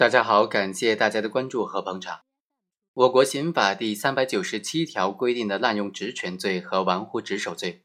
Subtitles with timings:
[0.00, 2.22] 大家好，感谢大家的关注和捧场。
[2.94, 7.82] 我国刑法第三百九十七条规定的滥用职权罪和玩忽职守罪，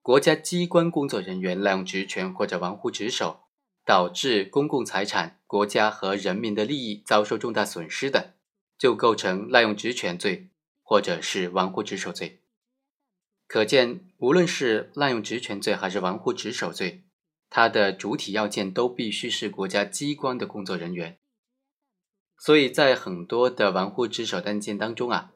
[0.00, 3.40] 国家机关工作人员滥用职权或者玩忽职守，
[3.84, 8.32] 导致公共财产、国家和人民的利益遭受重大损失的，
[8.78, 10.48] 就构成滥用职权罪
[10.82, 12.40] 或者是玩忽职守罪。
[13.46, 17.04] 可见，无论是滥用职权罪还是玩忽职守罪，
[17.50, 21.18] 它的主体要件都必须是国家机关的工作人员。
[22.38, 25.32] 所以在很多的玩忽职守案件当中啊，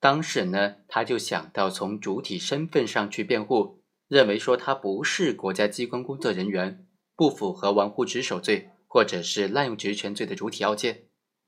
[0.00, 11.02] 当事人呢他就想到从主体身份上去辩护，认为说他不是国家机关工作人员，不符合玩忽职守罪或者是滥用职权罪的主体要件，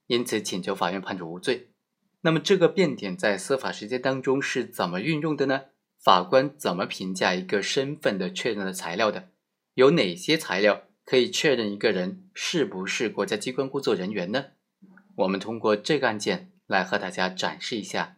[0.06, 1.70] 因此请求法院判处无罪。
[2.20, 5.62] 那么这个辩点在司法实践当中是怎么运用的呢？
[6.02, 9.30] 法官怎么评价一个身份的确认的材料的？
[9.74, 14.46] 有哪些材料可以确认一个人是不是国家机关工作人员呢？
[15.20, 18.16] 我们通过这个案件来和大家展示一下。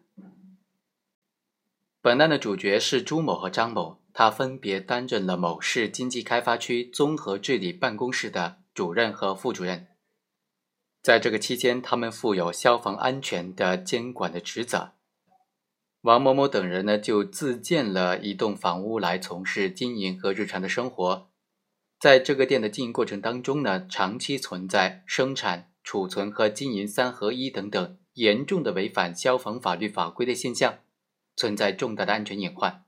[2.00, 9.88] 本案的主角是朱某和张某，他分别担任了某市经济开发区综合治理办公室的主任和副主任。
[11.02, 14.92] 在这个期间，他们负有消防安全的监管的职责。
[16.02, 21.30] 王某某等人呢，就自建了一栋房屋来从事经营和日常的生活。
[21.98, 25.71] 在这个店的经营过程当中呢，长期存在生产。
[25.82, 30.78] 储存和经营三合一等等严重的违反消防法律法规的现象，
[31.36, 32.84] 存在重大的安全隐患。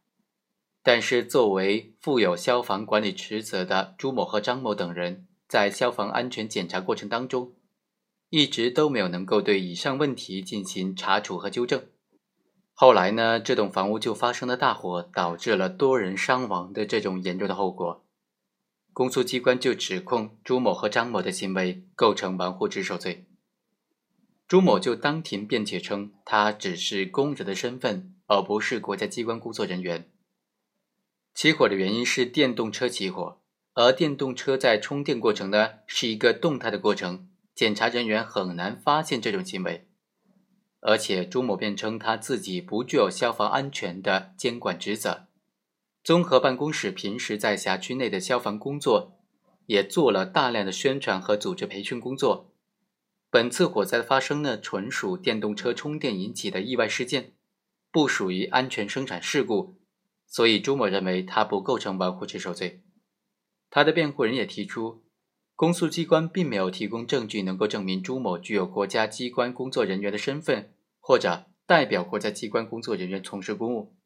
[0.82, 7.54] 但是，作为负有消防管理职责的朱某和张某等人，在消防安全检查过程当中，
[8.28, 11.82] 一直都没有能够对以上问题进行查处和纠正。
[12.74, 18.03] 后来呢，这栋房屋就发生了大火，导致了多人伤亡的这种严重的后果。
[18.94, 23.26] 公诉机关就指控朱某和张某的行为构成玩忽职守罪。
[24.46, 30.08] 朱某就当庭辩解称，他只是工人的身份，而不是国家机关工作人员。
[31.34, 33.40] 起火的原因是电动车起火，
[33.72, 39.88] 而电动车在充电过程呢是一个动态的过程，检查人员很难发现这种行为。
[40.80, 45.26] 而且朱某辩称他自己不具有消防安全的监管职责。
[46.04, 49.18] 综合办公室平时在辖区内的消防工作，
[49.64, 52.52] 也做了大量的宣传和组织培训工作。
[53.30, 57.32] 本次火灾的发生呢，纯属电动车充电引起的意外事件，
[57.90, 59.78] 不属于安全生产事故，
[60.26, 62.82] 所以朱某认为他不构成玩忽职守罪。
[63.70, 65.02] 他的辩护人也提出，
[65.56, 73.96] 公诉机关并没有提供证据能够证明朱某具有国家机关工作人员的身份，或者代表国家机关工作人员从事公务。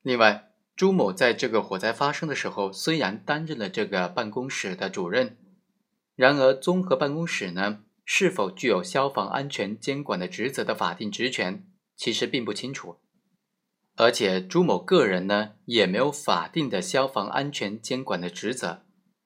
[0.00, 5.38] 另外，朱某在这个火灾发生的时候，虽然担任了这个办公室的主任，
[6.16, 11.64] 然而综合办公室呢是否具有消防安全监管的职责的法定职权，
[11.96, 12.96] 其实并不清楚。
[13.96, 18.82] 而且朱某个人呢也没有法定的消防安全监管的职责，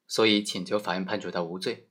[0.06, 1.88] 所以请求法院判处他无罪。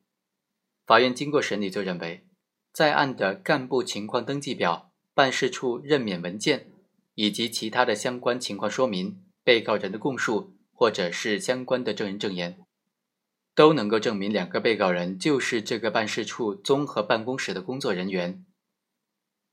[0.86, 2.28] 法院经过审理就认为，
[2.72, 6.68] 在案的干部情况登记表、办事处任免文件
[7.16, 9.24] 以及其他的相关情况说明。
[9.48, 12.58] 被告人的供述，或者是相关的证人证言，
[13.56, 18.46] 都能够证明两个被告人就是这个办事处综合办公室的工作人员。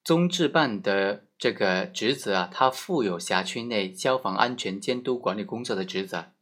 [0.03, 6.32] 综治办的这个职责啊，它负有辖区内消防安全监督管理工作的职责，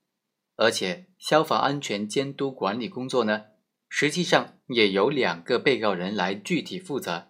[0.57, 3.43] 而且消防安全监督管理工作呢，
[3.91, 7.29] 实际上也由两个被告人来具体负责，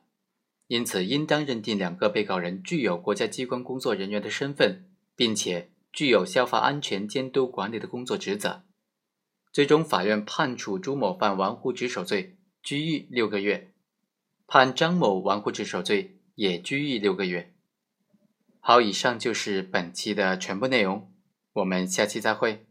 [0.69, 5.72] 因此应当认定两个被告人具有国家机关工作人员的身份，并且。
[5.93, 8.63] 具有消防安全监督管理的工作职责，
[9.53, 13.69] 最终法院判处朱某犯玩忽职守罪，拘役六个月；
[14.47, 17.53] 判张某玩忽职守罪，也拘役六个月。
[18.61, 21.13] 好，以上就是本期的全部内容，
[21.53, 22.65] 我们下期再会。